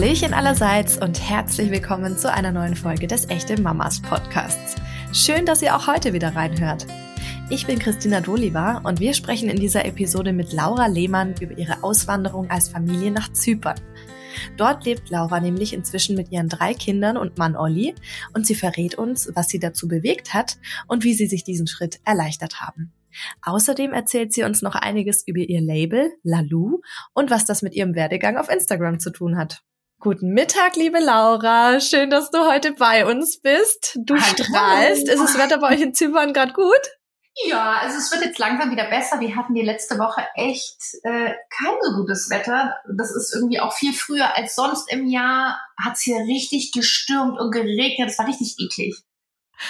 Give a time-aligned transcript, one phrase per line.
[0.00, 4.76] Hallöchen allerseits und herzlich willkommen zu einer neuen Folge des Echte Mamas Podcasts.
[5.12, 6.86] Schön, dass ihr auch heute wieder reinhört.
[7.50, 11.82] Ich bin Christina Doliva und wir sprechen in dieser Episode mit Laura Lehmann über ihre
[11.82, 13.78] Auswanderung als Familie nach Zypern.
[14.56, 17.94] Dort lebt Laura nämlich inzwischen mit ihren drei Kindern und Mann Olli
[18.32, 20.56] und sie verrät uns, was sie dazu bewegt hat
[20.88, 22.94] und wie sie sich diesen Schritt erleichtert haben.
[23.42, 26.80] Außerdem erzählt sie uns noch einiges über ihr Label Lalu
[27.12, 29.62] und was das mit ihrem Werdegang auf Instagram zu tun hat.
[30.02, 31.78] Guten Mittag, liebe Laura.
[31.78, 33.98] Schön, dass du heute bei uns bist.
[34.02, 34.24] Du Hallo.
[34.24, 35.06] strahlst.
[35.06, 36.80] Ist das Wetter bei euch in Zypern gerade gut?
[37.46, 39.20] Ja, also es wird jetzt langsam wieder besser.
[39.20, 42.76] Wir hatten die letzte Woche echt äh, kein so gutes Wetter.
[42.96, 45.60] Das ist irgendwie auch viel früher als sonst im Jahr.
[45.76, 48.08] Hat es hier richtig gestürmt und geregnet.
[48.08, 48.96] Es war richtig eklig.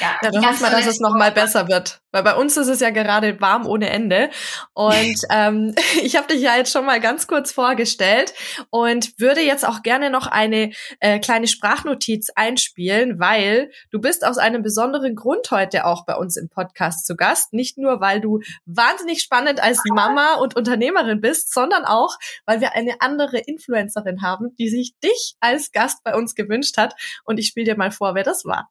[0.00, 2.00] Ja, ja dann hoffen wir, dass es noch mal besser wird.
[2.12, 4.30] Weil bei uns ist es ja gerade warm ohne Ende.
[4.72, 8.34] Und ähm, ich habe dich ja jetzt schon mal ganz kurz vorgestellt
[8.70, 14.38] und würde jetzt auch gerne noch eine äh, kleine Sprachnotiz einspielen, weil du bist aus
[14.38, 17.52] einem besonderen Grund heute auch bei uns im Podcast zu Gast.
[17.52, 22.16] Nicht nur, weil du wahnsinnig spannend als Mama und Unternehmerin bist, sondern auch,
[22.46, 26.94] weil wir eine andere Influencerin haben, die sich dich als Gast bei uns gewünscht hat.
[27.24, 28.68] Und ich spiele dir mal vor, wer das war.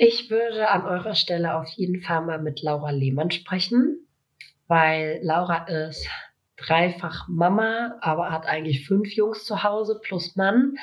[0.00, 4.06] Ich würde an eurer Stelle auf jeden Fall mal mit Laura Lehmann sprechen,
[4.68, 6.08] weil Laura ist
[6.56, 10.76] dreifach Mama, aber hat eigentlich fünf Jungs zu Hause plus Mann,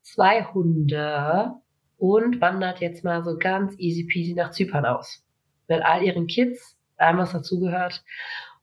[0.00, 1.52] zwei Hunde
[1.98, 5.22] und wandert jetzt mal so ganz easy peasy nach Zypern aus.
[5.68, 8.02] Mit all ihren Kids, allem was dazugehört.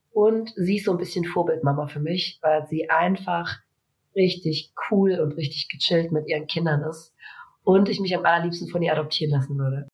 [0.10, 3.60] Und sie ist so ein bisschen Vorbildmama für mich, weil sie einfach
[4.16, 7.14] richtig cool und richtig gechillt mit ihren Kindern ist
[7.64, 9.88] und ich mich am allerliebsten von ihr adoptieren lassen würde.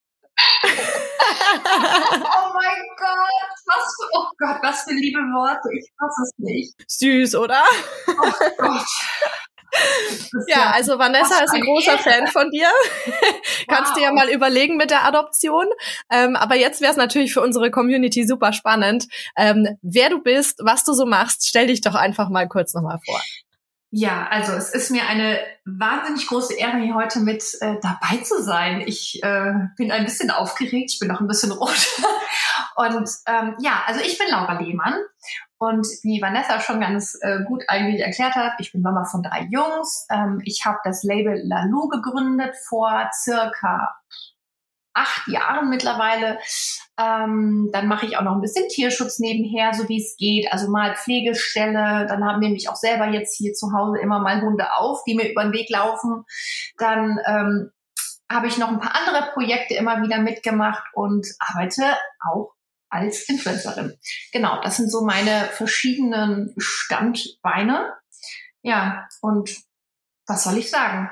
[0.63, 5.69] oh mein Gott, was für, oh Gott, was für liebe Worte.
[5.77, 6.73] Ich fasse es nicht.
[6.87, 7.63] Süß, oder?
[8.07, 8.85] Oh Gott.
[10.47, 12.67] Ja, also Vanessa ist ein großer Fan von dir.
[13.67, 13.97] Kannst wow.
[13.97, 15.67] dir ja mal überlegen mit der Adoption.
[16.11, 19.07] Ähm, aber jetzt wäre es natürlich für unsere Community super spannend.
[19.37, 22.99] Ähm, wer du bist, was du so machst, stell dich doch einfach mal kurz nochmal
[23.05, 23.21] vor.
[23.91, 28.41] Ja, also es ist mir eine wahnsinnig große Ehre, hier heute mit äh, dabei zu
[28.43, 28.81] sein.
[28.85, 31.87] Ich äh, bin ein bisschen aufgeregt, ich bin noch ein bisschen rot.
[32.75, 34.93] und ähm, ja, also ich bin Laura Lehmann
[35.57, 39.47] und wie Vanessa schon ganz äh, gut eigentlich erklärt hat, ich bin Mama von drei
[39.49, 40.05] Jungs.
[40.11, 43.95] Ähm, ich habe das Label Lalu gegründet vor circa
[44.93, 46.39] acht Jahren mittlerweile.
[46.99, 50.51] Ähm, dann mache ich auch noch ein bisschen Tierschutz nebenher, so wie es geht.
[50.51, 52.05] Also mal Pflegestelle.
[52.07, 55.15] Dann haben wir mich auch selber jetzt hier zu Hause immer mal Hunde auf, die
[55.15, 56.25] mir über den Weg laufen.
[56.77, 57.71] Dann ähm,
[58.31, 61.97] habe ich noch ein paar andere Projekte immer wieder mitgemacht und arbeite
[62.31, 62.53] auch
[62.89, 63.97] als Influencerin.
[64.31, 67.93] Genau, das sind so meine verschiedenen Standbeine.
[68.61, 69.55] Ja, und
[70.27, 71.09] was soll ich sagen?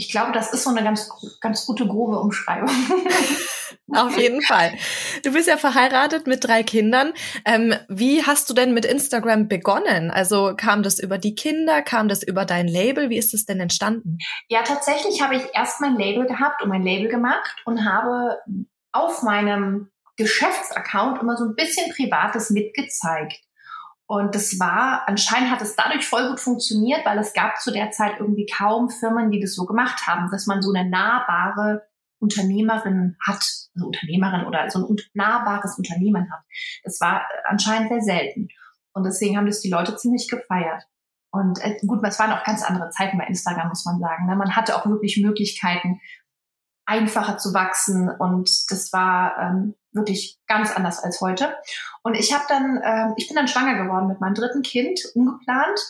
[0.00, 1.10] Ich glaube, das ist so eine ganz,
[1.42, 2.70] ganz gute grobe Umschreibung.
[3.94, 4.72] Auf jeden Fall.
[5.24, 7.12] Du bist ja verheiratet mit drei Kindern.
[7.44, 10.10] Ähm, wie hast du denn mit Instagram begonnen?
[10.10, 13.10] Also kam das über die Kinder, kam das über dein Label?
[13.10, 14.16] Wie ist das denn entstanden?
[14.48, 18.38] Ja, tatsächlich habe ich erst mein Label gehabt und mein Label gemacht und habe
[18.92, 23.40] auf meinem Geschäftsaccount immer so ein bisschen Privates mitgezeigt.
[24.10, 27.92] Und das war, anscheinend hat es dadurch voll gut funktioniert, weil es gab zu der
[27.92, 31.86] Zeit irgendwie kaum Firmen, die das so gemacht haben, dass man so eine nahbare
[32.18, 36.40] Unternehmerin hat, also Unternehmerin oder so ein nahbares Unternehmen hat.
[36.82, 38.48] Das war anscheinend sehr selten.
[38.94, 40.82] Und deswegen haben das die Leute ziemlich gefeiert.
[41.30, 44.26] Und äh, gut, es waren auch ganz andere Zeiten bei Instagram, muss man sagen.
[44.26, 44.34] Ne?
[44.34, 46.00] Man hatte auch wirklich Möglichkeiten,
[46.84, 48.10] einfacher zu wachsen.
[48.10, 51.56] Und das war ähm, wirklich ganz anders als heute.
[52.02, 55.80] Und ich habe dann, äh, ich bin dann schwanger geworden mit meinem dritten Kind, ungeplant.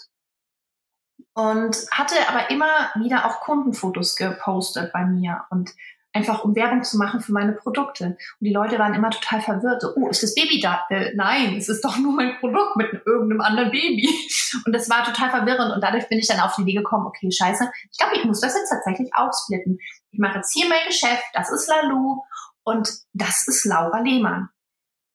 [1.35, 5.71] Und hatte aber immer wieder auch Kundenfotos gepostet bei mir und
[6.13, 8.05] einfach um Werbung zu machen für meine Produkte.
[8.07, 9.83] Und die Leute waren immer total verwirrt.
[9.83, 10.85] So, oh, ist das Baby da?
[10.91, 14.09] Äh, nein, es ist doch nur mein Produkt mit irgendeinem anderen Baby.
[14.67, 15.73] Und das war total verwirrend.
[15.73, 18.41] Und dadurch bin ich dann auf die Idee gekommen, okay, scheiße, ich glaube, ich muss
[18.41, 19.79] das jetzt tatsächlich aufsplitten.
[20.11, 22.21] Ich mache jetzt hier mein Geschäft, das ist Lalu
[22.65, 24.49] und das ist Laura Lehmann.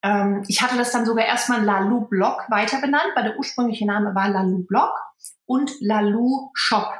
[0.02, 4.14] Ähm, ich hatte das dann sogar erstmal Lalu Blog weiter benannt, weil der ursprüngliche Name
[4.14, 4.92] war Lalu Blog
[5.46, 6.92] und Lalu Shop.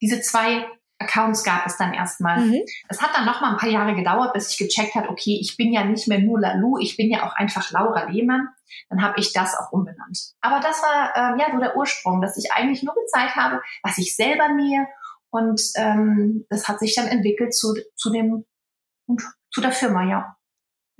[0.00, 0.66] Diese zwei
[1.00, 2.40] Accounts gab es dann erstmal.
[2.40, 2.62] Mhm.
[2.88, 5.56] Es hat dann noch mal ein paar Jahre gedauert, bis ich gecheckt hat, okay, ich
[5.56, 8.48] bin ja nicht mehr nur Lalu, ich bin ja auch einfach Laura Lehmann.
[8.88, 10.34] Dann habe ich das auch umbenannt.
[10.40, 13.98] Aber das war ähm, ja so der Ursprung, dass ich eigentlich nur gezeigt habe, was
[13.98, 14.86] ich selber nähe
[15.30, 18.44] und ähm, das hat sich dann entwickelt zu, zu dem
[19.50, 20.36] zu der Firma, ja.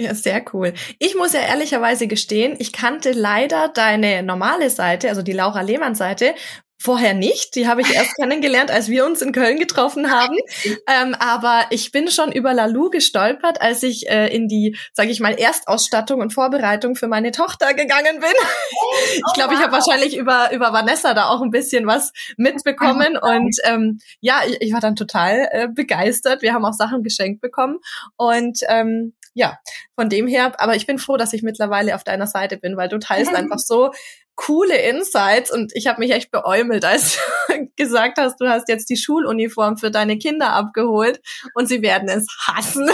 [0.00, 0.74] Ja, sehr cool.
[1.00, 5.96] Ich muss ja ehrlicherweise gestehen, ich kannte leider deine normale Seite, also die Laura Lehmann
[5.96, 6.34] Seite,
[6.80, 7.56] Vorher nicht.
[7.56, 10.36] Die habe ich erst kennengelernt, als wir uns in Köln getroffen haben.
[10.86, 15.20] Ähm, aber ich bin schon über Lalu gestolpert, als ich äh, in die, sage ich
[15.20, 18.32] mal, Erstausstattung und Vorbereitung für meine Tochter gegangen bin.
[19.14, 23.56] ich glaube, ich habe wahrscheinlich über über Vanessa da auch ein bisschen was mitbekommen und
[23.64, 26.42] ähm, ja, ich, ich war dann total äh, begeistert.
[26.42, 27.78] Wir haben auch Sachen geschenkt bekommen
[28.16, 29.58] und ähm, ja,
[29.94, 32.88] von dem her, aber ich bin froh, dass ich mittlerweile auf deiner Seite bin, weil
[32.88, 33.92] du teilst einfach so
[34.38, 37.18] coole Insights und ich habe mich echt beäumelt, als
[37.48, 41.20] du gesagt hast, du hast jetzt die Schuluniform für deine Kinder abgeholt
[41.54, 42.88] und sie werden es hassen.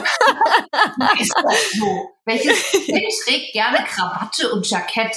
[1.21, 2.09] Ist das so?
[2.25, 5.15] Welches Kind trägt gerne Krawatte und Jackett?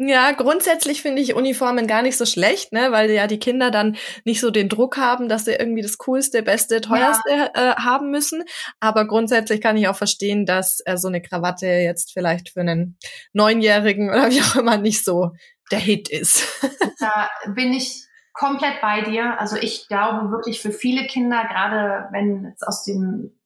[0.00, 3.96] Ja, grundsätzlich finde ich Uniformen gar nicht so schlecht, ne, weil ja die Kinder dann
[4.24, 7.50] nicht so den Druck haben, dass sie irgendwie das coolste, beste, teuerste ja.
[7.54, 8.44] äh, haben müssen.
[8.78, 12.96] Aber grundsätzlich kann ich auch verstehen, dass äh, so eine Krawatte jetzt vielleicht für einen
[13.32, 15.32] Neunjährigen oder wie auch immer nicht so
[15.72, 16.44] der Hit ist.
[17.00, 19.40] da bin ich komplett bei dir.
[19.40, 23.37] Also ich glaube wirklich für viele Kinder, gerade wenn es aus dem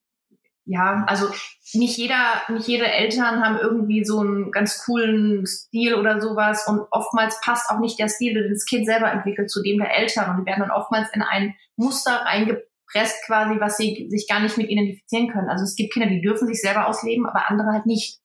[0.64, 1.28] ja, also
[1.74, 6.86] nicht jeder, nicht jede Eltern haben irgendwie so einen ganz coolen Stil oder sowas und
[6.90, 10.30] oftmals passt auch nicht der Stil, den das Kind selber entwickelt, zu dem der Eltern
[10.30, 14.56] und die werden dann oftmals in ein Muster reingepresst quasi, was sie sich gar nicht
[14.56, 15.48] mit identifizieren können.
[15.48, 18.20] Also es gibt Kinder, die dürfen sich selber ausleben, aber andere halt nicht.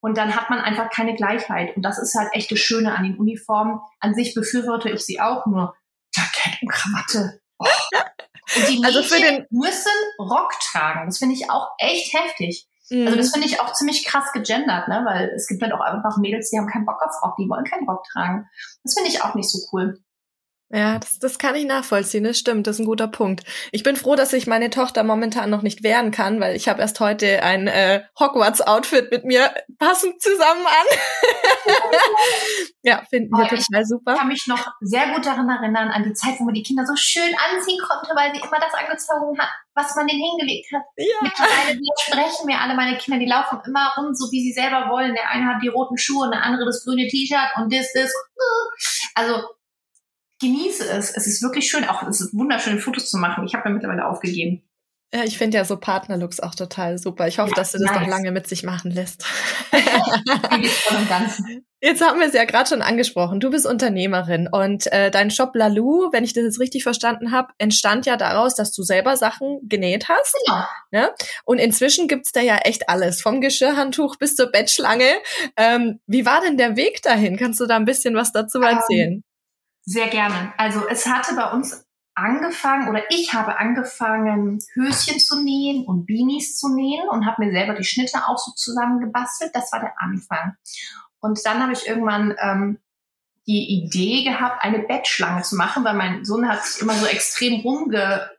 [0.00, 1.76] Und dann hat man einfach keine Gleichheit.
[1.76, 3.78] Und das ist halt echt das Schöne an den Uniformen.
[4.00, 5.76] An sich befürworte ich sie auch, nur
[6.12, 7.41] Jackett und Krawatte.
[8.56, 11.06] Und die Mädchen also für den müssen Rock tragen.
[11.06, 12.68] Das finde ich auch echt heftig.
[12.90, 13.06] Mhm.
[13.06, 15.02] Also das finde ich auch ziemlich krass gegendert, ne?
[15.06, 17.64] Weil es gibt halt auch einfach Mädels, die haben keinen Bock auf Rock, die wollen
[17.64, 18.48] keinen Rock tragen.
[18.84, 19.98] Das finde ich auch nicht so cool.
[20.74, 23.44] Ja, das, das kann ich nachvollziehen, das stimmt, das ist ein guter Punkt.
[23.72, 26.80] Ich bin froh, dass ich meine Tochter momentan noch nicht wehren kann, weil ich habe
[26.80, 31.74] erst heute ein äh, Hogwarts-Outfit mit mir passend zusammen an.
[32.82, 34.12] ja, finden wir oh, total super.
[34.12, 36.86] Ich kann mich noch sehr gut daran erinnern, an die Zeit, wo man die Kinder
[36.86, 40.84] so schön anziehen konnte, weil sie immer das angezogen hat, was man denen hingelegt hat.
[40.96, 41.16] Ja.
[41.20, 45.12] Mittlerweile widersprechen mir alle meine Kinder, die laufen immer rum, so wie sie selber wollen.
[45.12, 48.10] Der eine hat die roten Schuhe, der andere das grüne T-Shirt und das, das.
[49.14, 49.42] Also
[50.42, 51.10] genieße es.
[51.16, 51.84] Es ist wirklich schön.
[51.86, 53.46] Auch es ist wunderschön, Fotos zu machen.
[53.46, 54.62] Ich habe ja mittlerweile aufgegeben.
[55.14, 57.28] Ja, ich finde ja so Partnerlooks auch total super.
[57.28, 58.00] Ich hoffe, ja, dass du das nice.
[58.00, 59.26] noch lange mit sich machen lässt.
[61.82, 63.38] jetzt haben wir es ja gerade schon angesprochen.
[63.38, 67.52] Du bist Unternehmerin und äh, dein Shop Lalou, wenn ich das jetzt richtig verstanden habe,
[67.58, 70.34] entstand ja daraus, dass du selber Sachen genäht hast.
[70.46, 70.66] Ja.
[70.90, 71.10] Ne?
[71.44, 75.12] Und inzwischen gibt's da ja echt alles, vom Geschirrhandtuch bis zur Bettschlange.
[75.58, 77.36] Ähm, wie war denn der Weg dahin?
[77.36, 79.24] Kannst du da ein bisschen was dazu ähm, erzählen?
[79.84, 80.52] Sehr gerne.
[80.56, 86.58] Also es hatte bei uns angefangen oder ich habe angefangen, Höschen zu nähen und Beanies
[86.58, 89.50] zu nähen und habe mir selber die Schnitte auch so zusammengebastelt.
[89.54, 90.56] Das war der Anfang.
[91.20, 92.78] Und dann habe ich irgendwann ähm,
[93.46, 97.60] die Idee gehabt, eine Bettschlange zu machen, weil mein Sohn hat sich immer so extrem
[97.60, 98.30] rumgeschleudert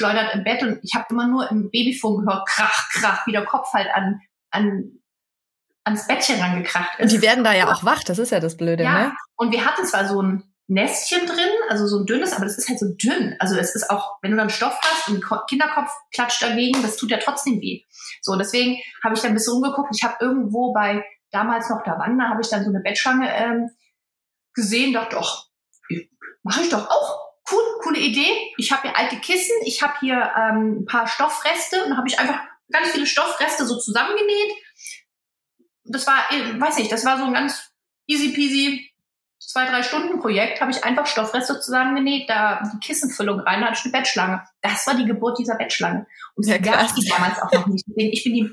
[0.00, 3.44] äh, im Bett und ich habe immer nur im Babyfon gehört, krach, krach, wie der
[3.44, 4.20] Kopf halt an,
[4.50, 4.98] an
[5.86, 7.02] ans Bettchen rangekracht ist.
[7.04, 8.92] Und die werden da ja auch wach, das ist ja das Blöde, ja.
[8.92, 9.12] ne?
[9.36, 12.68] Und wir hatten zwar so ein Nestchen drin, also so ein dünnes, aber das ist
[12.68, 13.36] halt so dünn.
[13.38, 16.96] Also es ist auch, wenn du dann Stoff hast und ein Kinderkopf klatscht dagegen, das
[16.96, 17.82] tut ja trotzdem weh.
[18.20, 19.94] So, deswegen habe ich dann ein bisschen rumgeguckt.
[19.94, 23.70] Ich habe irgendwo bei damals noch der Wanda, habe ich dann so eine Bettschlange ähm,
[24.54, 25.46] gesehen, dachte, doch,
[26.42, 27.26] mache ich doch auch.
[27.48, 28.52] Cool, coole Idee.
[28.56, 32.18] Ich habe hier alte Kissen, ich habe hier ähm, ein paar Stoffreste und habe ich
[32.18, 32.40] einfach
[32.72, 34.52] ganz viele Stoffreste so zusammengenäht,
[35.88, 36.18] das war,
[36.58, 37.70] weiß nicht, das war so ein ganz
[38.06, 38.90] easy peasy
[39.46, 43.78] zwei, drei Stunden Projekt, habe ich einfach Stoffreste zusammengenäht, da die Kissenfüllung rein, da hatte
[43.78, 44.42] ich eine Bettschlange.
[44.60, 46.06] Das war die Geburt dieser Bettschlange.
[46.34, 47.84] Und ja, gab die damals auch noch nicht.
[47.96, 48.50] Ich bin die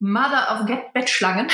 [0.00, 1.48] Mother of Get Bettschlangen.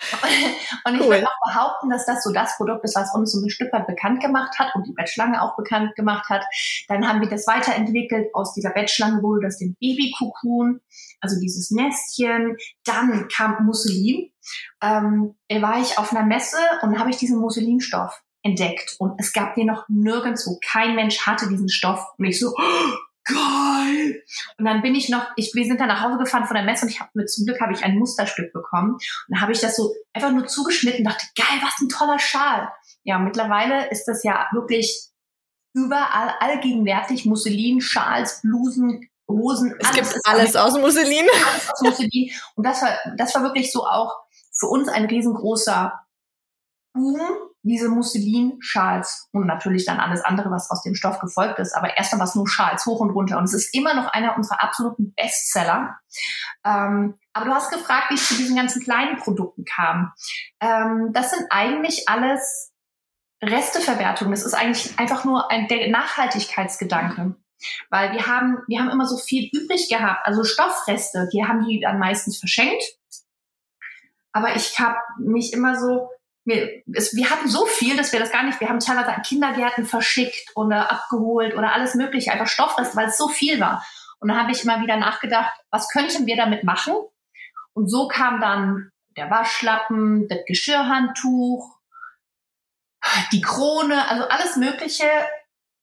[0.86, 1.10] Und ich cool.
[1.10, 3.86] würde auch behaupten, dass das so das Produkt ist, was uns so ein Stück weit
[3.86, 6.44] bekannt gemacht hat und die Bettschlange auch bekannt gemacht hat.
[6.88, 8.34] Dann haben wir das weiterentwickelt.
[8.34, 10.80] Aus dieser Bettschlange wurde das den Babykukun,
[11.20, 12.56] also dieses Nestchen.
[12.84, 14.30] Dann kam Musselin.
[14.82, 19.54] Ähm, war ich auf einer Messe und habe ich diesen Musselinstoff entdeckt und es gab
[19.54, 20.58] den noch nirgendwo.
[20.64, 22.06] Kein Mensch hatte diesen Stoff.
[22.16, 22.54] Und ich so,
[23.24, 23.79] geil.
[24.58, 26.84] Und dann bin ich noch, ich, wir sind dann nach Hause gefahren von der Messe
[26.84, 28.94] und ich habe zum Glück habe ich ein Musterstück bekommen.
[28.94, 32.68] Und dann habe ich das so einfach nur zugeschnitten, dachte, geil, was ein toller Schal.
[33.02, 35.08] Ja, mittlerweile ist das ja wirklich
[35.74, 37.26] überall allgegenwärtig.
[37.26, 39.74] Musselin, Schals, Blusen, Hosen.
[39.78, 41.26] Es gibt alles aus Musselin.
[41.46, 42.30] Alles aus Musselin.
[42.56, 44.14] Und das war, das war wirklich so auch
[44.52, 45.92] für uns ein riesengroßer
[46.92, 47.20] Boom,
[47.62, 51.74] diese Musselin-Schals und natürlich dann alles andere, was aus dem Stoff gefolgt ist.
[51.74, 53.38] Aber erstmal war es nur Schals, hoch und runter.
[53.38, 55.98] Und es ist immer noch einer unserer absoluten Bestseller.
[56.64, 60.12] Ähm, aber du hast gefragt, wie es zu diesen ganzen kleinen Produkten kam.
[60.60, 62.72] Ähm, das sind eigentlich alles
[63.42, 67.36] Resteverwertung, das ist eigentlich einfach nur ein der Nachhaltigkeitsgedanke.
[67.90, 71.80] Weil wir haben, wir haben immer so viel übrig gehabt, also Stoffreste, die haben die
[71.80, 72.82] dann meistens verschenkt.
[74.32, 76.08] Aber ich habe mich immer so,
[76.44, 79.22] wir, es, wir hatten so viel, dass wir das gar nicht, wir haben teilweise an
[79.22, 83.84] Kindergärten verschickt oder abgeholt oder alles mögliche, einfach Stoffreste, weil es so viel war.
[84.18, 86.94] Und dann habe ich immer wieder nachgedacht, was könnten wir damit machen?
[87.72, 91.78] Und so kam dann der Waschlappen, das Geschirrhandtuch,
[93.32, 95.08] die Krone, also alles Mögliche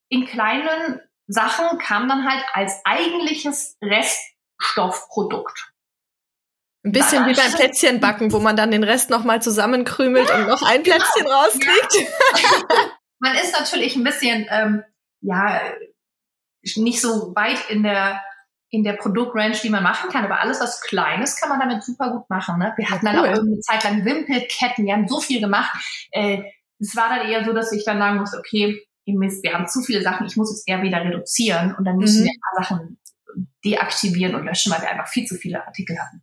[0.09, 5.73] in kleinen Sachen kam dann halt als eigentliches Reststoffprodukt.
[6.87, 10.83] Ein bisschen wie beim Plätzchenbacken, wo man dann den Rest nochmal zusammenkrümelt und noch ein
[10.83, 10.95] genau.
[10.95, 11.41] Plätzchen genau.
[11.41, 11.93] rauskriegt.
[11.95, 12.87] Ja.
[13.19, 14.83] man ist natürlich ein bisschen, ähm,
[15.19, 15.61] ja,
[16.77, 18.21] nicht so weit in der
[18.69, 20.25] in der Produktrange, die man machen kann.
[20.25, 22.59] Aber alles, was klein ist, kann man damit super gut machen.
[22.59, 22.73] Ne?
[22.75, 23.27] Wir hatten dann cool.
[23.27, 25.71] auch eine Zeit lang Wimpelketten, wir haben so viel gemacht.
[26.11, 26.43] Äh,
[26.79, 30.01] es war dann eher so, dass ich dann sagen musste, okay, wir haben zu viele
[30.01, 32.25] Sachen, ich muss jetzt eher wieder reduzieren und dann müssen mhm.
[32.25, 32.99] wir ein paar Sachen
[33.63, 36.21] deaktivieren und löschen, weil wir einfach viel zu viele Artikel hatten.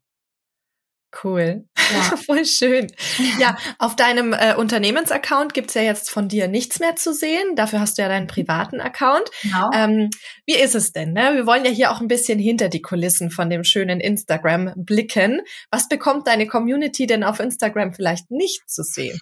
[1.22, 1.64] Cool.
[1.76, 2.16] Ja.
[2.26, 2.92] Voll schön.
[3.38, 7.56] Ja, auf deinem äh, Unternehmensaccount gibt's ja jetzt von dir nichts mehr zu sehen.
[7.56, 9.30] Dafür hast du ja deinen privaten Account.
[9.42, 9.70] Genau.
[9.74, 10.10] Ähm,
[10.46, 11.12] wie ist es denn?
[11.12, 11.32] Ne?
[11.34, 15.42] Wir wollen ja hier auch ein bisschen hinter die Kulissen von dem schönen Instagram blicken.
[15.70, 19.20] Was bekommt deine Community denn auf Instagram vielleicht nicht zu sehen?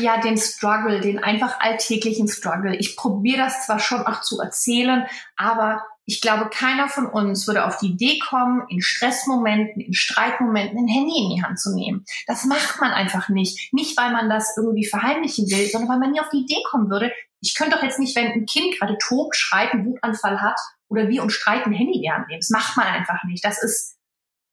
[0.00, 2.76] Ja, den Struggle, den einfach alltäglichen Struggle.
[2.76, 7.64] Ich probiere das zwar schon auch zu erzählen, aber ich glaube, keiner von uns würde
[7.64, 12.04] auf die Idee kommen, in Stressmomenten, in Streitmomenten ein Handy in die Hand zu nehmen.
[12.26, 13.72] Das macht man einfach nicht.
[13.72, 16.90] Nicht, weil man das irgendwie verheimlichen will, sondern weil man nie auf die Idee kommen
[16.90, 17.12] würde.
[17.40, 20.58] Ich könnte doch jetzt nicht, wenn ein Kind gerade tobt, schreit, einen Wutanfall hat
[20.88, 22.40] oder wir uns streiten, ein Handy in die Hand nehmen.
[22.40, 23.44] Das macht man einfach nicht.
[23.44, 23.96] Das ist,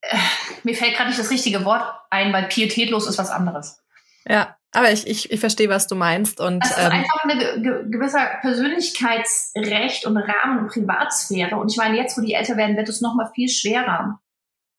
[0.00, 0.16] äh,
[0.62, 3.78] mir fällt gerade nicht das richtige Wort ein, weil pietätlos ist was anderes.
[4.24, 6.40] Ja, aber ich, ich, ich verstehe, was du meinst.
[6.40, 11.56] Und, das ist ähm, einfach ein ge gewisser Persönlichkeitsrecht und Rahmen und Privatsphäre.
[11.56, 14.18] Und ich meine, jetzt, wo die älter werden, wird es noch mal viel schwerer.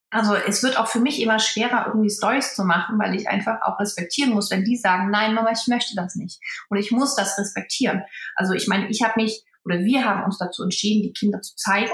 [0.10, 3.62] Also es wird auch für mich immer schwerer, irgendwie Stories zu machen, weil ich einfach
[3.64, 6.40] auch respektieren muss, wenn die sagen, nein, Mama, ich möchte das nicht.
[6.70, 8.04] Und ich muss das respektieren.
[8.36, 11.56] Also ich meine, ich habe mich oder wir haben uns dazu entschieden, die Kinder zu
[11.56, 11.94] zeigen.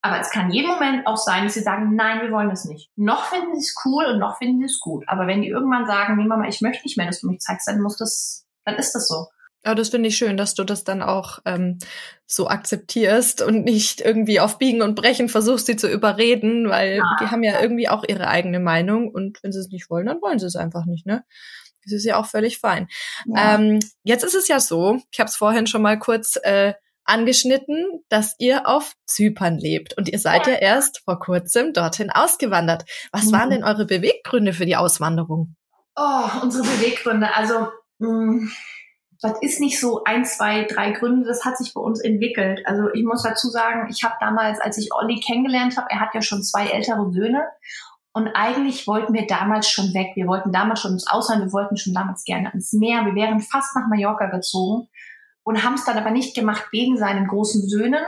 [0.00, 2.90] Aber es kann jeden Moment auch sein, dass sie sagen, nein, wir wollen das nicht.
[2.96, 5.04] Noch finden sie es cool und noch finden sie es gut.
[5.08, 7.66] Aber wenn die irgendwann sagen, nee, Mama, ich möchte nicht mehr, dass du mich zeigst,
[7.66, 9.26] dann muss das, dann ist das so.
[9.64, 11.78] Ja, das finde ich schön, dass du das dann auch ähm,
[12.26, 17.16] so akzeptierst und nicht irgendwie auf Biegen und Brechen versuchst, sie zu überreden, weil ja.
[17.20, 20.22] die haben ja irgendwie auch ihre eigene Meinung und wenn sie es nicht wollen, dann
[20.22, 21.24] wollen sie es einfach nicht, ne?
[21.84, 22.86] Das ist ja auch völlig fein.
[23.26, 23.56] Ja.
[23.56, 26.74] Ähm, jetzt ist es ja so, ich habe es vorhin schon mal kurz äh,
[27.08, 32.84] angeschnitten, dass ihr auf Zypern lebt und ihr seid ja, erst vor kurzem dorthin ausgewandert.
[33.12, 33.32] Was mhm.
[33.32, 35.54] waren denn eure Beweggründe für die Auswanderung?
[35.96, 37.34] Oh, unsere Beweggründe.
[37.34, 38.50] Also, mh, mm,
[39.20, 41.26] das ist nicht so ein, zwei, drei Gründe.
[41.26, 42.60] Das hat sich bei uns entwickelt.
[42.66, 46.14] Also ich muss dazu sagen, ich habe damals, als ich Olli kennengelernt habe, er hat
[46.14, 47.44] ja schon zwei ältere Söhne
[48.12, 50.12] und eigentlich wollten wir damals schon weg.
[50.14, 53.04] Wir wollten damals schon ins Ausland, wir wollten schon damals gerne ans Meer.
[53.06, 54.88] Wir wären fast nach Mallorca gezogen
[55.48, 58.04] und haben es dann aber nicht gemacht wegen seinen großen Söhnen,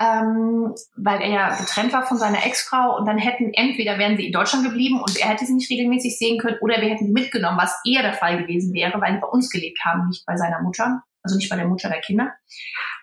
[0.00, 4.26] ähm, weil er ja getrennt war von seiner Ex-Frau und dann hätten entweder wären sie
[4.26, 7.12] in Deutschland geblieben und er hätte sie nicht regelmäßig sehen können oder wir hätten sie
[7.12, 10.36] mitgenommen, was eher der Fall gewesen wäre, weil sie bei uns gelebt haben, nicht bei
[10.36, 12.32] seiner Mutter, also nicht bei der Mutter der Kinder.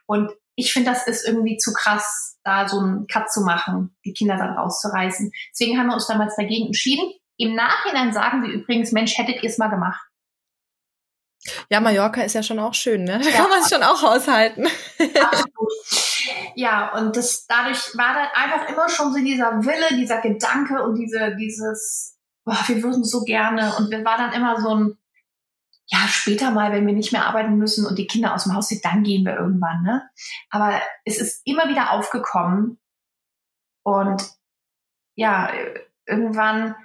[0.05, 4.13] Und ich finde, das ist irgendwie zu krass, da so einen Cut zu machen, die
[4.13, 5.29] Kinder dann rauszureißen.
[5.51, 7.11] Deswegen haben wir uns damals dagegen entschieden.
[7.35, 9.99] Im Nachhinein sagen wir übrigens, Mensch, hättet ihr es mal gemacht.
[11.69, 13.19] Ja, Mallorca ist ja schon auch schön, ne?
[13.19, 13.35] Da ja.
[13.37, 14.65] kann man es schon auch aushalten.
[14.99, 15.55] Absolut.
[16.55, 20.95] Ja, und das dadurch war dann einfach immer schon so dieser Wille, dieser Gedanke und
[20.95, 23.75] diese, dieses, boah, wir würden so gerne.
[23.77, 24.97] Und wir war dann immer so ein,
[25.87, 28.69] ja, später mal, wenn wir nicht mehr arbeiten müssen und die Kinder aus dem Haus
[28.69, 30.09] sind, dann gehen wir irgendwann, ne?
[30.49, 32.79] Aber es ist immer wieder aufgekommen.
[33.83, 34.23] Und
[35.15, 35.51] ja,
[36.07, 36.75] irgendwann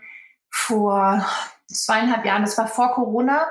[0.51, 1.27] vor
[1.67, 3.47] zweieinhalb Jahren, das war vor Corona,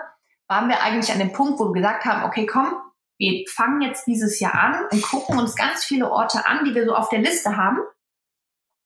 [0.50, 2.76] waren wir eigentlich an dem Punkt, wo wir gesagt haben, okay, komm,
[3.18, 6.86] wir fangen jetzt dieses Jahr an und gucken uns ganz viele Orte an, die wir
[6.86, 7.80] so auf der Liste haben,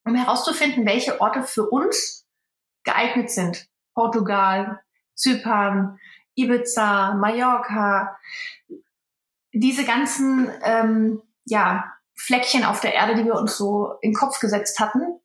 [0.05, 2.27] um herauszufinden, welche Orte für uns
[2.84, 3.67] geeignet sind.
[3.93, 4.82] Portugal,
[5.15, 6.00] Zypern,
[6.36, 8.17] Ibiza, Mallorca,
[9.53, 14.39] diese ganzen ähm, ja, Fleckchen auf der Erde, die wir uns so in den Kopf
[14.39, 15.20] gesetzt hatten,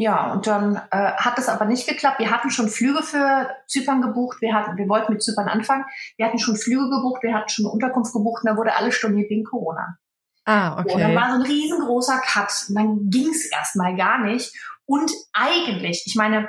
[0.00, 2.20] ja, und dann äh, hat es aber nicht geklappt.
[2.20, 4.40] Wir hatten schon Flüge für Zypern gebucht.
[4.40, 5.84] Wir hatten, wir wollten mit Zypern anfangen.
[6.16, 8.94] Wir hatten schon Flüge gebucht, wir hatten schon eine Unterkunft gebucht und da wurde alles
[8.94, 9.98] storniert wegen Corona.
[10.46, 10.94] Ah, okay.
[10.94, 12.50] Und dann war so ein riesengroßer Cut.
[12.70, 14.56] Und dann ging es erstmal gar nicht.
[14.86, 16.48] Und eigentlich, ich meine,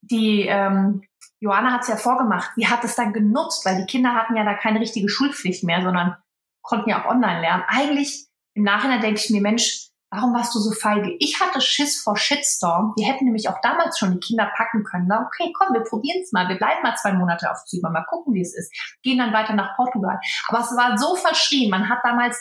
[0.00, 1.02] die, ähm,
[1.38, 2.50] Johanna hat es ja vorgemacht.
[2.56, 5.80] Sie hat es dann genutzt, weil die Kinder hatten ja da keine richtige Schulpflicht mehr,
[5.82, 6.16] sondern
[6.60, 7.62] konnten ja auch online lernen.
[7.68, 11.16] Eigentlich im Nachhinein denke ich mir, Mensch, warum warst du so feige?
[11.20, 12.94] Ich hatte Schiss vor Shitstorm.
[12.96, 15.06] Wir hätten nämlich auch damals schon die Kinder packen können.
[15.08, 16.48] Na, okay, komm, wir probieren es mal.
[16.48, 18.72] Wir bleiben mal zwei Monate auf Zypern, mal gucken, wie es ist.
[19.02, 20.18] Gehen dann weiter nach Portugal.
[20.48, 21.70] Aber es war so verschrien.
[21.70, 22.40] Man hat damals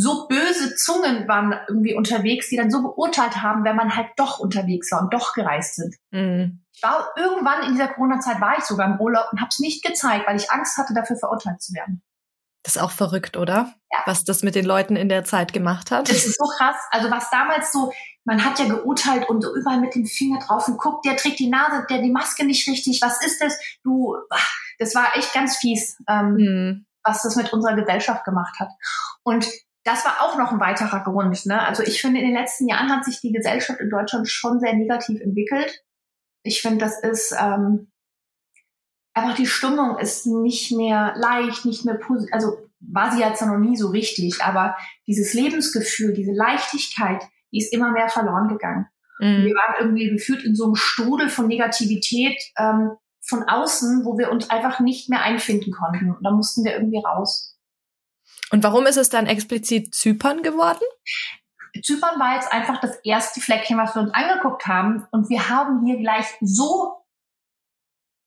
[0.00, 4.38] so böse Zungen waren irgendwie unterwegs, die dann so beurteilt haben, wenn man halt doch
[4.38, 5.96] unterwegs war und doch gereist sind.
[6.12, 6.62] Mhm.
[6.72, 9.84] Ich war irgendwann in dieser Corona-Zeit war ich sogar im Urlaub und habe es nicht
[9.84, 12.00] gezeigt, weil ich Angst hatte, dafür verurteilt zu werden.
[12.62, 13.74] Das ist auch verrückt, oder?
[13.90, 13.98] Ja.
[14.04, 16.10] Was das mit den Leuten in der Zeit gemacht hat.
[16.10, 16.76] Das ist so krass.
[16.90, 17.92] Also was damals so,
[18.24, 21.38] man hat ja geurteilt und so überall mit dem Finger drauf und guckt, der trägt
[21.38, 23.00] die Nase, der die Maske nicht richtig.
[23.00, 23.58] Was ist das?
[23.84, 24.16] Du,
[24.78, 26.86] das war echt ganz fies, ähm, mhm.
[27.02, 28.70] was das mit unserer Gesellschaft gemacht hat.
[29.22, 29.48] Und
[29.84, 31.46] das war auch noch ein weiterer Grund.
[31.46, 31.66] Ne?
[31.66, 34.74] Also ich finde, in den letzten Jahren hat sich die Gesellschaft in Deutschland schon sehr
[34.74, 35.82] negativ entwickelt.
[36.42, 37.90] Ich finde, das ist ähm,
[39.18, 42.32] einfach die Stimmung ist nicht mehr leicht, nicht mehr positiv.
[42.32, 47.22] Also war sie jetzt noch nie so richtig, aber dieses Lebensgefühl, diese Leichtigkeit,
[47.52, 48.86] die ist immer mehr verloren gegangen.
[49.18, 49.44] Mhm.
[49.44, 54.30] Wir waren irgendwie gefühlt in so einem Strudel von Negativität ähm, von außen, wo wir
[54.30, 56.12] uns einfach nicht mehr einfinden konnten.
[56.12, 57.56] Und da mussten wir irgendwie raus.
[58.50, 60.84] Und warum ist es dann explizit Zypern geworden?
[61.82, 65.06] Zypern war jetzt einfach das erste Fleckchen, was wir uns angeguckt haben.
[65.10, 67.04] Und wir haben hier gleich so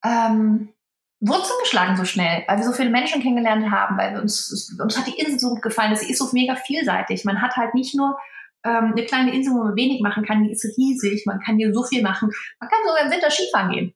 [0.03, 0.73] ähm,
[1.21, 4.97] Wurzeln geschlagen so schnell, weil wir so viele Menschen kennengelernt haben, weil wir uns, uns
[4.97, 7.25] hat die Insel so gut gefallen, sie ist so mega vielseitig.
[7.25, 8.17] Man hat halt nicht nur
[8.65, 11.73] ähm, eine kleine Insel, wo man wenig machen kann, die ist riesig, man kann hier
[11.73, 12.31] so viel machen.
[12.59, 13.93] Man kann sogar im Winter Skifahren gehen.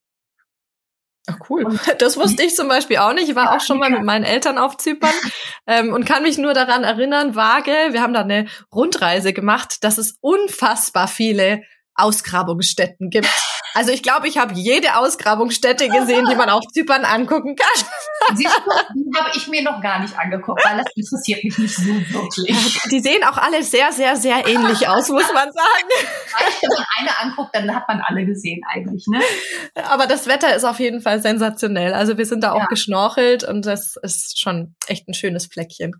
[1.28, 1.80] Ach cool.
[1.98, 3.30] Das wusste ich zum Beispiel auch nicht.
[3.30, 5.14] Ich war auch schon mal mit meinen Eltern auf Zypern
[5.68, 9.98] ähm, und kann mich nur daran erinnern, vage, wir haben da eine Rundreise gemacht, dass
[9.98, 11.64] es unfassbar viele
[11.96, 13.30] Ausgrabungsstätten gibt.
[13.76, 18.38] Also ich glaube, ich habe jede Ausgrabungsstätte gesehen, die man auf Zypern angucken kann.
[18.38, 22.80] die habe ich mir noch gar nicht angeguckt, weil das interessiert mich nicht so wirklich.
[22.90, 25.90] Die sehen auch alle sehr, sehr, sehr ähnlich aus, muss man sagen.
[26.62, 29.08] Wenn man eine anguckt, dann hat man alle gesehen eigentlich.
[29.08, 29.20] Ne?
[29.90, 31.94] Aber das Wetter ist auf jeden Fall sensationell.
[31.94, 32.66] Also wir sind da auch ja.
[32.68, 35.96] geschnorchelt und das ist schon echt ein schönes Fleckchen.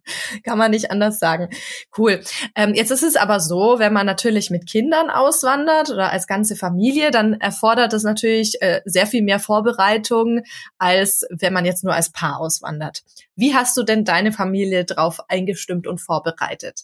[0.46, 1.50] Kann man nicht anders sagen.
[1.98, 2.22] Cool.
[2.56, 6.56] Ähm, jetzt ist es aber so, wenn man natürlich mit Kindern auswandert oder als ganze
[6.56, 10.42] Familie, dann erfolgt erfordert es natürlich äh, sehr viel mehr Vorbereitung,
[10.78, 13.04] als wenn man jetzt nur als Paar auswandert.
[13.36, 16.82] Wie hast du denn deine Familie drauf eingestimmt und vorbereitet?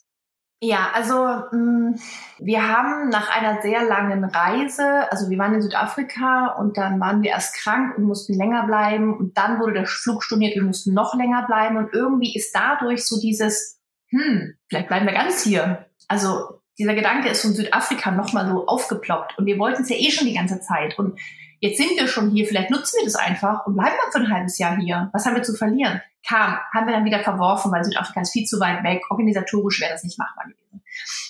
[0.64, 2.00] Ja, also mh, mm,
[2.40, 7.22] wir haben nach einer sehr langen Reise, also wir waren in Südafrika und dann waren
[7.22, 10.94] wir erst krank und mussten länger bleiben und dann wurde der Flug storniert, wir mussten
[10.94, 15.86] noch länger bleiben und irgendwie ist dadurch so dieses, hm, vielleicht bleiben wir ganz hier.
[16.08, 20.12] Also dieser Gedanke ist von Südafrika nochmal so aufgeploppt und wir wollten es ja eh
[20.12, 21.20] schon die ganze Zeit und
[21.60, 24.34] jetzt sind wir schon hier, vielleicht nutzen wir das einfach und bleiben wir für ein
[24.34, 25.10] halbes Jahr hier.
[25.14, 26.02] Was haben wir zu verlieren?
[26.28, 29.92] Kam, haben wir dann wieder verworfen, weil Südafrika ist viel zu weit weg, organisatorisch wäre
[29.92, 30.84] das nicht machbar gewesen.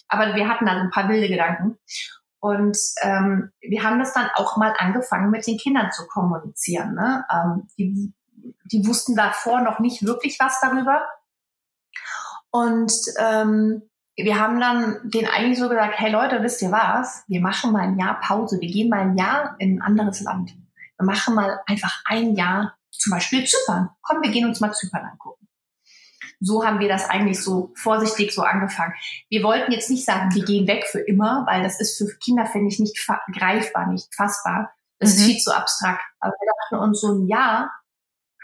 [0.08, 1.78] Aber wir hatten da so ein paar wilde Gedanken
[2.42, 6.96] und ähm, wir haben das dann auch mal angefangen, mit den Kindern zu kommunizieren.
[6.96, 7.24] Ne?
[7.32, 8.14] Ähm, die,
[8.66, 11.04] die wussten davor noch nicht wirklich was darüber.
[12.50, 13.84] Und ähm,
[14.16, 17.24] wir haben dann den eigentlich so gesagt, hey Leute, wisst ihr was?
[17.28, 18.60] Wir machen mal ein Jahr Pause.
[18.60, 20.54] Wir gehen mal ein Jahr in ein anderes Land.
[20.98, 23.90] Wir machen mal einfach ein Jahr zum Beispiel Zypern.
[24.02, 25.48] Komm, wir gehen uns mal Zypern angucken.
[26.40, 28.94] So haben wir das eigentlich so vorsichtig so angefangen.
[29.30, 32.46] Wir wollten jetzt nicht sagen, wir gehen weg für immer, weil das ist für Kinder,
[32.46, 32.98] finde ich, nicht
[33.34, 34.74] greifbar, nicht fassbar.
[35.00, 35.20] Das mhm.
[35.20, 36.02] ist viel zu abstrakt.
[36.20, 37.72] Aber wir dachten uns so ein Jahr,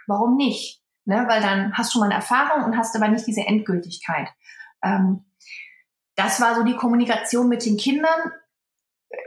[0.05, 0.81] warum nicht?
[1.05, 1.25] Ne?
[1.27, 4.29] Weil dann hast du mal eine Erfahrung und hast aber nicht diese Endgültigkeit.
[4.83, 5.26] Ähm,
[6.17, 8.31] das war so die Kommunikation mit den Kindern.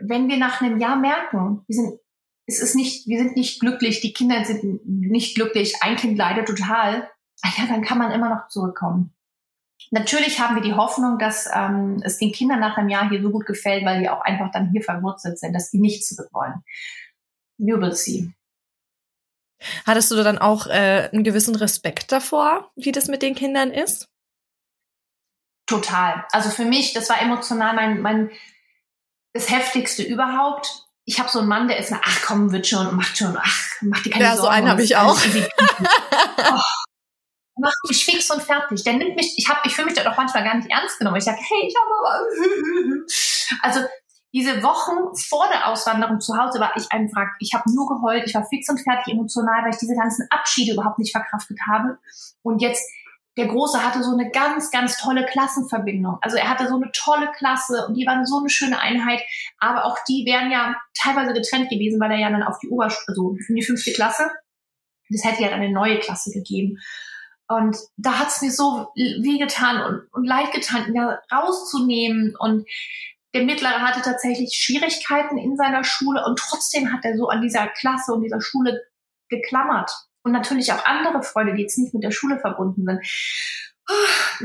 [0.01, 1.99] Wenn wir nach einem Jahr merken, wir sind,
[2.47, 6.49] es ist nicht, wir sind nicht glücklich, die Kinder sind nicht glücklich, ein Kind leidet
[6.49, 7.09] total,
[7.43, 9.15] ah ja, dann kann man immer noch zurückkommen.
[9.93, 13.31] Natürlich haben wir die Hoffnung, dass ähm, es den Kindern nach einem Jahr hier so
[13.31, 16.63] gut gefällt, weil die auch einfach dann hier verwurzelt sind, dass die nicht zurück wollen.
[17.57, 18.31] You will see.
[19.87, 24.10] Hattest du dann auch äh, einen gewissen Respekt davor, wie das mit den Kindern ist?
[25.71, 26.27] Total.
[26.33, 28.31] Also für mich, das war emotional mein, mein
[29.33, 30.85] das heftigste überhaupt.
[31.05, 34.03] Ich habe so einen Mann, der ist, ach komm, wird schon, macht schon, ach, mach
[34.03, 34.43] dir keine ja, Sorgen.
[34.43, 35.17] Ja, so einen habe ich auch.
[36.39, 36.61] oh,
[37.57, 38.83] mach mich fix und fertig.
[38.83, 41.19] Der nimmt mich, ich habe, ich fühle mich da doch manchmal gar nicht ernst genommen.
[41.19, 42.27] Ich sage, hey, ich habe aber,
[43.63, 43.81] also
[44.33, 48.35] diese Wochen vor der Auswanderung zu Hause war ich einfach, ich habe nur geheult, ich
[48.35, 51.97] war fix und fertig emotional, weil ich diese ganzen Abschiede überhaupt nicht verkraftet habe.
[52.43, 52.83] Und jetzt
[53.41, 56.19] der Große hatte so eine ganz, ganz tolle Klassenverbindung.
[56.21, 59.23] Also er hatte so eine tolle Klasse und die waren so eine schöne Einheit.
[59.59, 63.07] Aber auch die wären ja teilweise getrennt gewesen, weil er ja dann auf die Oberschule,
[63.09, 64.31] also in die fünfte Klasse,
[65.09, 66.79] das hätte ja dann eine neue Klasse gegeben.
[67.49, 72.37] Und da hat es mir so wehgetan und, und leid getan, ihn da rauszunehmen.
[72.39, 72.69] Und
[73.33, 77.69] der Mittlere hatte tatsächlich Schwierigkeiten in seiner Schule und trotzdem hat er so an dieser
[77.69, 78.83] Klasse und dieser Schule
[79.31, 79.91] geklammert.
[80.23, 83.01] Und natürlich auch andere Freunde, die jetzt nicht mit der Schule verbunden sind.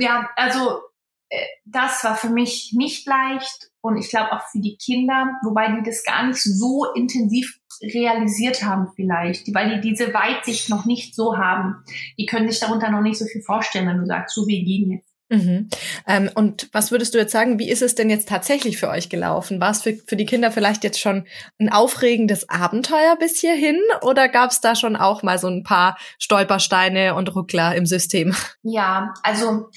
[0.02, 0.82] Ja, also
[1.30, 5.72] äh, das war für mich nicht leicht und ich glaube auch für die Kinder, wobei
[5.72, 11.16] die das gar nicht so intensiv realisiert haben vielleicht, weil die diese Weitsicht noch nicht
[11.16, 11.84] so haben.
[12.18, 14.92] Die können sich darunter noch nicht so viel vorstellen, wenn du sagst, so wir gehen
[14.92, 15.15] jetzt.
[15.30, 15.70] Mhm.
[16.08, 19.10] Ähm, und was würdest du jetzt sagen, wie ist es denn jetzt tatsächlich für euch
[19.10, 19.60] gelaufen?
[19.60, 21.26] War es für, für die Kinder vielleicht jetzt schon
[21.60, 25.98] ein aufregendes Abenteuer bis hierhin oder gab es da schon auch mal so ein paar
[26.20, 28.36] Stolpersteine und Ruckler im System?
[28.62, 29.70] Ja, also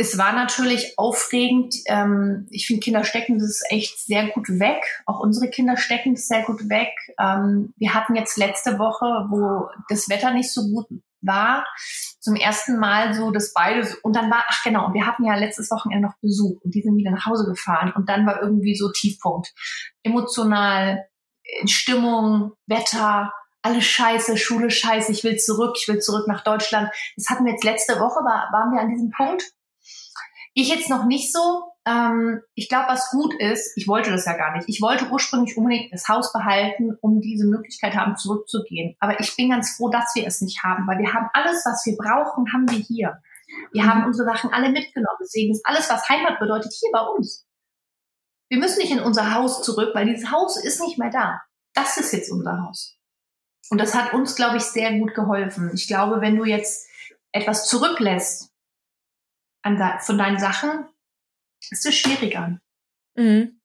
[0.00, 1.74] es war natürlich aufregend.
[1.86, 4.80] Ähm, ich finde, Kinder stecken das echt sehr gut weg.
[5.06, 6.90] Auch unsere Kinder stecken das sehr gut weg.
[7.18, 10.86] Ähm, wir hatten jetzt letzte Woche, wo das Wetter nicht so gut
[11.28, 11.64] war,
[12.18, 15.70] zum ersten Mal so, dass beide, und dann war, ach genau, wir hatten ja letztes
[15.70, 18.90] Wochenende noch Besuch und die sind wieder nach Hause gefahren und dann war irgendwie so
[18.90, 19.54] Tiefpunkt.
[20.02, 21.06] Emotional,
[21.66, 26.90] Stimmung, Wetter, alles scheiße, Schule scheiße, ich will zurück, ich will zurück nach Deutschland.
[27.16, 29.44] Das hatten wir jetzt letzte Woche, war, waren wir an diesem Punkt.
[30.54, 31.62] Ich jetzt noch nicht so.
[31.88, 34.68] Ähm, ich glaube, was gut ist, ich wollte das ja gar nicht.
[34.68, 38.94] Ich wollte ursprünglich unbedingt das Haus behalten, um diese Möglichkeit haben, zurückzugehen.
[39.00, 41.86] Aber ich bin ganz froh, dass wir es nicht haben, weil wir haben alles, was
[41.86, 43.22] wir brauchen, haben wir hier.
[43.72, 43.88] Wir mhm.
[43.88, 45.18] haben unsere Sachen alle mitgenommen.
[45.22, 47.46] Deswegen ist alles, was Heimat bedeutet, hier bei uns.
[48.50, 51.40] Wir müssen nicht in unser Haus zurück, weil dieses Haus ist nicht mehr da.
[51.74, 52.98] Das ist jetzt unser Haus.
[53.70, 55.70] Und das hat uns, glaube ich, sehr gut geholfen.
[55.74, 56.86] Ich glaube, wenn du jetzt
[57.32, 58.50] etwas zurücklässt,
[59.62, 60.86] an, von deinen Sachen,
[61.70, 62.58] ist es schwieriger.
[63.16, 63.60] Mhm.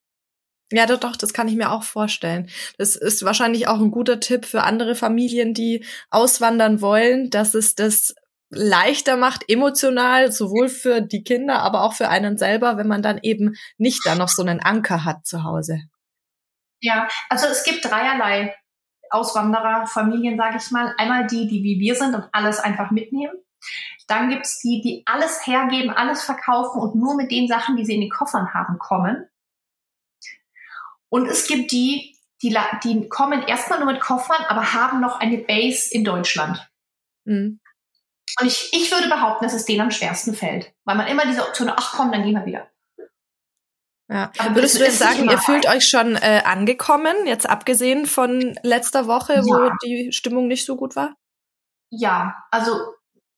[0.71, 2.49] Ja, doch, doch, das kann ich mir auch vorstellen.
[2.77, 7.75] Das ist wahrscheinlich auch ein guter Tipp für andere Familien, die auswandern wollen, dass es
[7.75, 8.15] das
[8.49, 13.19] leichter macht, emotional, sowohl für die Kinder, aber auch für einen selber, wenn man dann
[13.21, 15.81] eben nicht da noch so einen Anker hat zu Hause.
[16.81, 18.55] Ja, also es gibt dreierlei
[19.09, 20.93] Auswanderer, Familien, sage ich mal.
[20.97, 23.33] Einmal die, die wie wir sind und alles einfach mitnehmen.
[24.07, 27.95] Dann gibt's die, die alles hergeben, alles verkaufen und nur mit den Sachen, die sie
[27.95, 29.27] in den Koffern haben, kommen.
[31.09, 35.37] Und es gibt die, die, die kommen erstmal nur mit Koffern, aber haben noch eine
[35.37, 36.69] Base in Deutschland.
[37.25, 37.59] Mhm.
[38.39, 41.45] Und ich, ich würde behaupten, dass es denen am schwersten fällt, weil man immer diese
[41.47, 42.69] Option, ach komm, dann gehen wir wieder.
[44.09, 44.31] Ja.
[44.37, 49.07] Aber Würdest du denn sagen, ihr fühlt euch schon äh, angekommen, jetzt abgesehen von letzter
[49.07, 49.43] Woche, ja.
[49.43, 51.15] wo die Stimmung nicht so gut war?
[51.89, 52.79] Ja, also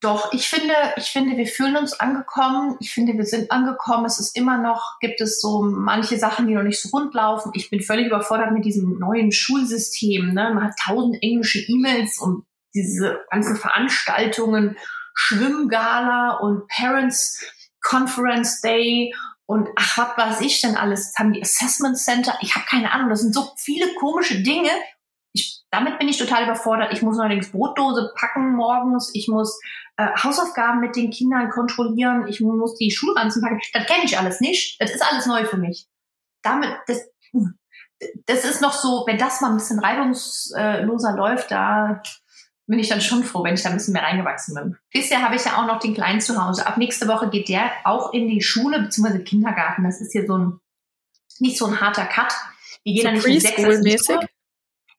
[0.01, 2.77] doch, ich finde, ich finde, wir fühlen uns angekommen.
[2.79, 4.05] Ich finde, wir sind angekommen.
[4.05, 7.51] Es ist immer noch, gibt es so manche Sachen, die noch nicht so rund laufen.
[7.55, 10.34] Ich bin völlig überfordert mit diesem neuen Schulsystem.
[10.34, 10.51] Ne?
[10.53, 14.77] Man hat tausend englische E-Mails und diese ganzen Veranstaltungen,
[15.13, 17.41] Schwimmgala und Parents
[17.81, 19.13] Conference Day
[19.47, 21.05] und ach, was weiß ich denn alles?
[21.05, 22.38] Jetzt haben die Assessment Center.
[22.41, 23.10] Ich habe keine Ahnung.
[23.10, 24.71] Das sind so viele komische Dinge.
[25.71, 26.93] Damit bin ich total überfordert.
[26.93, 29.12] Ich muss allerdings Brotdose packen morgens.
[29.13, 29.60] Ich muss
[29.97, 33.60] äh, Hausaufgaben mit den Kindern kontrollieren, ich muss die Schulranzen packen.
[33.73, 34.80] Das kenne ich alles nicht.
[34.82, 35.88] Das ist alles neu für mich.
[36.41, 37.01] Damit, das,
[38.25, 42.01] das ist noch so, wenn das mal ein bisschen reibungsloser läuft, da
[42.67, 44.78] bin ich dann schon froh, wenn ich da ein bisschen mehr reingewachsen bin.
[44.91, 46.65] Bisher habe ich ja auch noch den Kleinen zu Hause.
[46.65, 49.19] Ab nächste Woche geht der auch in die Schule bzw.
[49.19, 49.84] Kindergarten.
[49.84, 50.60] Das ist hier so ein
[51.39, 52.34] nicht so ein harter Cut.
[52.84, 54.28] Wir gehen so dann nicht Preschool-mäßig?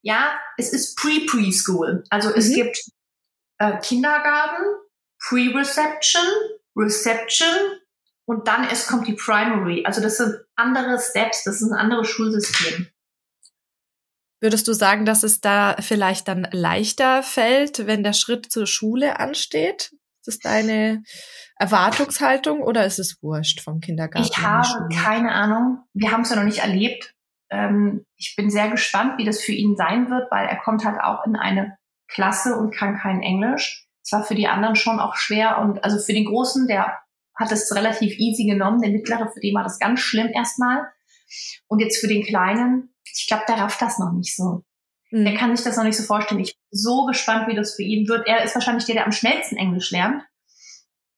[0.07, 2.05] Ja, es ist Pre-Preschool.
[2.11, 2.37] Also mhm.
[2.37, 2.79] es gibt
[3.59, 4.65] äh, Kindergarten,
[5.19, 6.23] Pre-Reception,
[6.77, 7.49] Reception
[8.25, 9.85] und dann erst kommt die Primary.
[9.85, 12.87] Also das sind andere Steps, das ist ein anderes Schulsystem.
[14.41, 19.19] Würdest du sagen, dass es da vielleicht dann leichter fällt, wenn der Schritt zur Schule
[19.19, 19.91] ansteht?
[20.21, 21.03] Ist das deine
[21.57, 24.29] Erwartungshaltung oder ist es wurscht vom Kindergarten?
[24.29, 25.79] Ich habe keine Ahnung.
[25.95, 27.16] Wir haben es ja noch nicht erlebt.
[27.51, 31.01] Ähm, ich bin sehr gespannt, wie das für ihn sein wird, weil er kommt halt
[31.01, 31.79] auch in eine
[32.09, 33.87] Klasse und kann kein Englisch.
[34.03, 36.99] Es war für die anderen schon auch schwer und also für den Großen, der
[37.35, 38.81] hat es relativ easy genommen.
[38.81, 40.87] Der Mittlere, für den war das ganz schlimm erstmal.
[41.67, 44.65] Und jetzt für den Kleinen, ich glaube, der rafft das noch nicht so.
[45.11, 45.25] Mhm.
[45.25, 46.41] Der kann sich das noch nicht so vorstellen.
[46.41, 48.27] Ich bin so gespannt, wie das für ihn wird.
[48.27, 50.23] Er ist wahrscheinlich der, der am schnellsten Englisch lernt.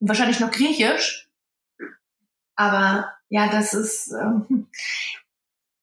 [0.00, 1.28] Und wahrscheinlich noch Griechisch.
[2.56, 4.68] Aber ja, das ist, ähm,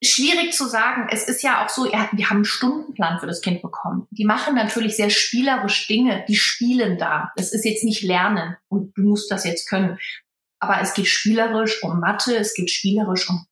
[0.03, 1.07] schwierig zu sagen.
[1.11, 4.07] Es ist ja auch so, ja, wir haben einen Stundenplan für das Kind bekommen.
[4.11, 7.31] Die machen natürlich sehr spielerisch Dinge, die spielen da.
[7.35, 9.97] Es ist jetzt nicht Lernen und du musst das jetzt können.
[10.59, 13.45] Aber es geht spielerisch um Mathe, es geht spielerisch um,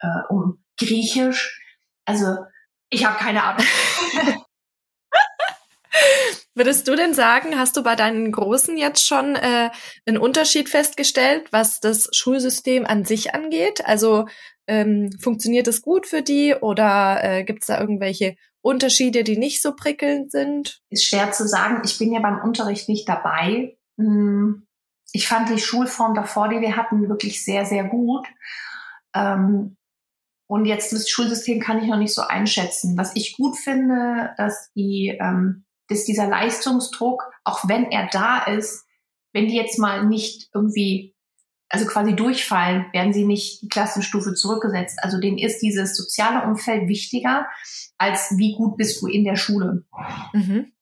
[0.00, 1.60] äh, um Griechisch.
[2.04, 2.38] Also
[2.90, 3.66] ich habe keine Ahnung.
[6.60, 9.70] Würdest du denn sagen, hast du bei deinen Großen jetzt schon äh,
[10.04, 13.86] einen Unterschied festgestellt, was das Schulsystem an sich angeht?
[13.86, 14.26] Also
[14.66, 19.62] ähm, funktioniert es gut für die oder äh, gibt es da irgendwelche Unterschiede, die nicht
[19.62, 20.82] so prickelnd sind?
[20.90, 21.80] Ist schwer zu sagen.
[21.82, 23.78] Ich bin ja beim Unterricht nicht dabei.
[23.96, 24.66] Hm,
[25.12, 28.26] ich fand die Schulform davor, die wir hatten, wirklich sehr, sehr gut.
[29.14, 29.78] Ähm,
[30.46, 32.98] und jetzt das Schulsystem kann ich noch nicht so einschätzen.
[32.98, 38.86] Was ich gut finde, dass die, ähm, dass dieser Leistungsdruck, auch wenn er da ist,
[39.32, 41.14] wenn die jetzt mal nicht irgendwie
[41.70, 44.98] also quasi durchfallen, werden sie nicht die Klassenstufe zurückgesetzt.
[45.02, 47.46] Also denen ist dieses soziale Umfeld wichtiger,
[47.96, 49.84] als wie gut bist du in der Schule.
[50.32, 50.72] Mhm.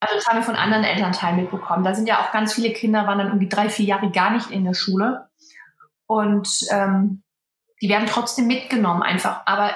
[0.00, 1.84] Also das haben wir von anderen Elternteilen mitbekommen.
[1.84, 4.50] Da sind ja auch ganz viele Kinder, waren dann irgendwie drei, vier Jahre gar nicht
[4.50, 5.28] in der Schule.
[6.06, 7.22] Und ähm,
[7.80, 9.70] die werden trotzdem mitgenommen einfach, aber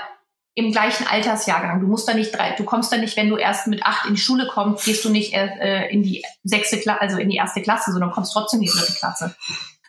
[0.58, 1.80] im gleichen Altersjahrgang.
[1.80, 4.14] Du musst da nicht drei, du kommst da nicht, wenn du erst mit acht in
[4.14, 7.62] die Schule kommst, gehst du nicht äh, in die sechste Klasse, also in die erste
[7.62, 9.36] Klasse, sondern kommst trotzdem in die dritte Klasse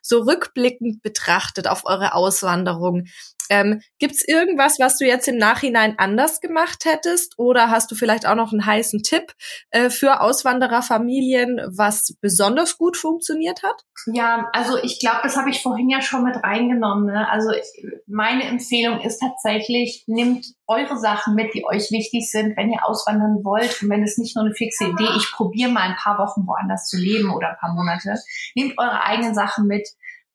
[0.09, 3.05] so rückblickend betrachtet auf eure Auswanderung,
[3.49, 7.37] ähm, Gibt irgendwas, was du jetzt im Nachhinein anders gemacht hättest?
[7.37, 9.33] Oder hast du vielleicht auch noch einen heißen Tipp
[9.71, 13.83] äh, für Auswandererfamilien, was besonders gut funktioniert hat?
[14.13, 17.07] Ja, also ich glaube, das habe ich vorhin ja schon mit reingenommen.
[17.07, 17.27] Ne?
[17.29, 17.65] Also ich,
[18.07, 23.43] meine Empfehlung ist tatsächlich, nehmt eure Sachen mit, die euch wichtig sind, wenn ihr auswandern
[23.43, 23.81] wollt.
[23.81, 26.87] Und wenn es nicht nur eine fixe Idee, ich probiere mal ein paar Wochen woanders
[26.87, 28.13] zu leben oder ein paar Monate,
[28.55, 29.89] nehmt eure eigenen Sachen mit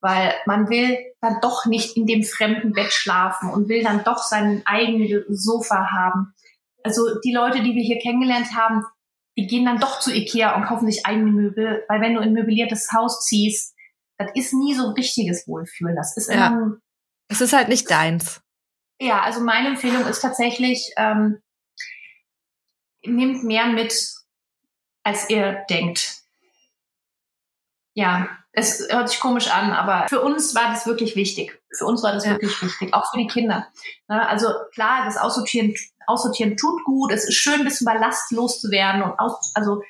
[0.05, 4.19] weil man will dann doch nicht in dem fremden Bett schlafen und will dann doch
[4.19, 6.35] sein eigenes Sofa haben.
[6.83, 8.83] Also die Leute, die wir hier kennengelernt haben,
[9.35, 12.29] die gehen dann doch zu Ikea und kaufen sich eigene Möbel, weil wenn du in
[12.29, 13.75] ein möbliertes Haus ziehst,
[14.19, 15.95] das ist nie so richtiges Wohlfühlen.
[15.95, 16.49] Das ist ja.
[16.49, 16.77] immer,
[17.27, 18.41] es ist halt nicht deins.
[19.01, 21.41] Ja, also meine Empfehlung ist tatsächlich, ähm,
[23.03, 23.91] nehmt mehr mit,
[25.03, 26.21] als ihr denkt.
[27.95, 31.59] Ja, es hört sich komisch an, aber für uns war das wirklich wichtig.
[31.77, 32.31] Für uns war das ja.
[32.31, 33.67] wirklich wichtig, auch für die Kinder.
[34.07, 35.73] Also klar, das Aussortieren,
[36.07, 37.11] Aussortieren tut gut.
[37.11, 39.81] Es ist schön, ein bisschen Ballast loszuwerden und aus, also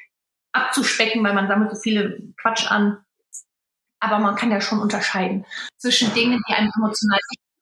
[0.52, 2.98] abzuspecken, weil man sammelt so viele Quatsch an.
[4.00, 5.46] Aber man kann ja schon unterscheiden
[5.78, 7.20] zwischen Dingen, die einem emotional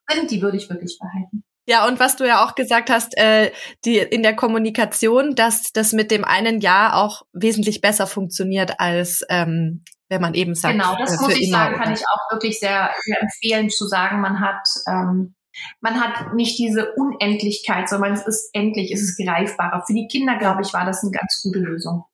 [0.09, 1.43] sind, die würde ich wirklich behalten.
[1.65, 3.51] Ja, und was du ja auch gesagt hast, äh,
[3.85, 9.23] die in der Kommunikation, dass das mit dem einen Jahr auch wesentlich besser funktioniert als
[9.29, 10.73] ähm, wenn man eben sagt.
[10.73, 14.21] Genau, das äh, muss ich sagen, kann ich auch wirklich sehr, sehr empfehlen zu sagen,
[14.21, 15.35] man hat ähm,
[15.81, 19.83] man hat nicht diese Unendlichkeit, sondern es ist endlich, es ist greifbarer.
[19.85, 22.05] Für die Kinder, glaube ich, war das eine ganz gute Lösung.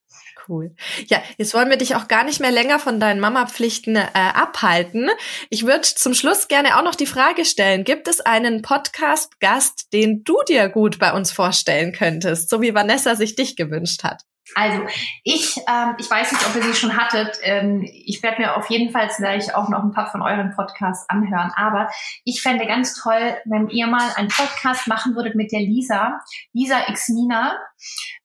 [0.48, 0.76] Cool.
[1.08, 5.10] Ja, jetzt wollen wir dich auch gar nicht mehr länger von deinen Mama-Pflichten äh, abhalten.
[5.52, 10.24] Ich würde zum Schluss gerne auch noch die Frage stellen, gibt es einen Podcast-Gast, den
[10.24, 14.24] du dir gut bei uns vorstellen könntest, so wie Vanessa sich dich gewünscht hat?
[14.56, 14.82] Also
[15.24, 17.40] ich, ähm, ich weiß nicht, ob ihr sie schon hattet.
[17.42, 21.10] Ähm, ich werde mir auf jeden Fall gleich auch noch ein paar von euren Podcasts
[21.10, 21.52] anhören.
[21.56, 21.90] Aber
[22.24, 26.20] ich fände ganz toll, wenn ihr mal einen Podcast machen würdet mit der Lisa,
[26.54, 27.58] Lisa X Mina.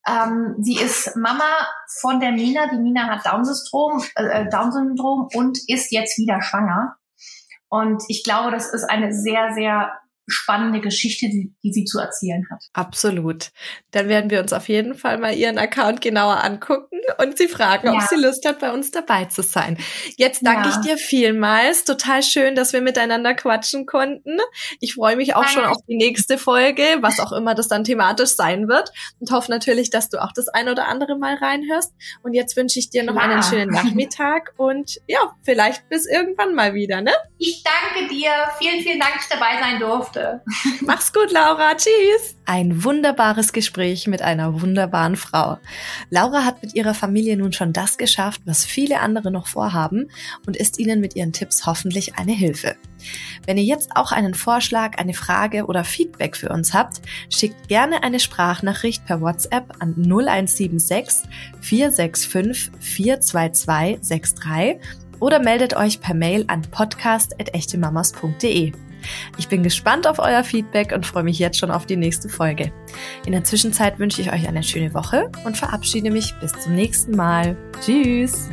[0.06, 1.66] Ähm, sie ist Mama
[2.00, 2.68] von der Mina.
[2.68, 6.96] Die Mina hat Down-Syndrom, äh, Down-Syndrom und ist jetzt wieder schwanger.
[7.68, 9.92] Und ich glaube, das ist eine sehr, sehr
[10.26, 12.64] spannende Geschichte, die, die sie zu erzählen hat.
[12.72, 13.50] Absolut.
[13.90, 17.88] Dann werden wir uns auf jeden Fall mal ihren Account genauer angucken und sie fragen,
[17.88, 17.94] ja.
[17.94, 19.76] ob sie Lust hat, bei uns dabei zu sein.
[20.16, 20.74] Jetzt danke ja.
[20.74, 21.84] ich dir vielmals.
[21.84, 24.38] Total schön, dass wir miteinander quatschen konnten.
[24.80, 25.52] Ich freue mich auch Nein.
[25.52, 29.50] schon auf die nächste Folge, was auch immer das dann thematisch sein wird und hoffe
[29.50, 31.92] natürlich, dass du auch das ein oder andere mal reinhörst.
[32.22, 33.20] Und jetzt wünsche ich dir noch ja.
[33.20, 37.12] einen schönen Nachmittag und ja, vielleicht bis irgendwann mal wieder, ne?
[37.38, 38.30] Ich danke dir.
[38.58, 40.40] Vielen, vielen Dank, dass ich dabei sein durfte durfte.
[40.86, 41.74] Mach's gut, Laura.
[41.76, 42.36] Tschüss.
[42.46, 45.58] Ein wunderbares Gespräch mit einer wunderbaren Frau.
[46.10, 50.10] Laura hat mit ihrer Familie nun schon das geschafft, was viele andere noch vorhaben
[50.46, 52.76] und ist ihnen mit ihren Tipps hoffentlich eine Hilfe.
[53.46, 58.02] Wenn ihr jetzt auch einen Vorschlag, eine Frage oder Feedback für uns habt, schickt gerne
[58.02, 61.28] eine Sprachnachricht per WhatsApp an 0176
[61.60, 64.78] 465 422 63
[65.20, 68.72] oder meldet euch per Mail an podcast.echtemamas.de.
[69.38, 72.72] Ich bin gespannt auf euer Feedback und freue mich jetzt schon auf die nächste Folge.
[73.26, 77.16] In der Zwischenzeit wünsche ich euch eine schöne Woche und verabschiede mich bis zum nächsten
[77.16, 77.56] Mal.
[77.84, 78.48] Tschüss!